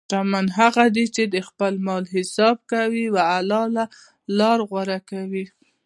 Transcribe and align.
شتمن 0.07 0.45
هغه 0.59 0.85
دی 0.95 1.05
چې 1.15 1.23
د 1.33 1.35
خپل 1.47 1.73
مال 1.87 2.03
حساب 2.15 2.57
کوي 2.71 3.05
او 3.11 3.17
حلال 3.31 3.73
لاره 4.37 4.63
غوره 4.69 4.99
کوي. 5.11 5.45